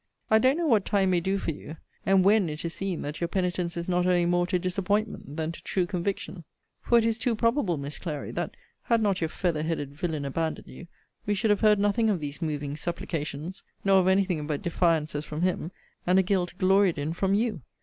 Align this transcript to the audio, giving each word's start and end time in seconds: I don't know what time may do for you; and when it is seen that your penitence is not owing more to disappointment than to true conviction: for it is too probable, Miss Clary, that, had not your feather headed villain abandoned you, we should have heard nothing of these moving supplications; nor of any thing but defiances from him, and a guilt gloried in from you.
I 0.31 0.39
don't 0.39 0.57
know 0.57 0.65
what 0.65 0.83
time 0.83 1.11
may 1.11 1.19
do 1.19 1.37
for 1.37 1.51
you; 1.51 1.77
and 2.07 2.23
when 2.23 2.49
it 2.49 2.65
is 2.65 2.73
seen 2.73 3.03
that 3.03 3.21
your 3.21 3.27
penitence 3.27 3.77
is 3.77 3.87
not 3.87 4.07
owing 4.07 4.31
more 4.31 4.47
to 4.47 4.57
disappointment 4.57 5.35
than 5.37 5.51
to 5.51 5.61
true 5.61 5.85
conviction: 5.85 6.43
for 6.81 6.97
it 6.97 7.05
is 7.05 7.19
too 7.19 7.35
probable, 7.35 7.77
Miss 7.77 7.99
Clary, 7.99 8.31
that, 8.31 8.57
had 8.81 8.99
not 9.03 9.21
your 9.21 9.27
feather 9.27 9.61
headed 9.61 9.93
villain 9.93 10.25
abandoned 10.25 10.67
you, 10.69 10.87
we 11.27 11.35
should 11.35 11.51
have 11.51 11.61
heard 11.61 11.77
nothing 11.77 12.09
of 12.09 12.19
these 12.19 12.41
moving 12.41 12.75
supplications; 12.75 13.61
nor 13.85 13.99
of 13.99 14.07
any 14.07 14.23
thing 14.25 14.47
but 14.47 14.63
defiances 14.63 15.23
from 15.23 15.43
him, 15.43 15.69
and 16.07 16.17
a 16.17 16.23
guilt 16.23 16.55
gloried 16.57 16.97
in 16.97 17.13
from 17.13 17.35
you. 17.35 17.61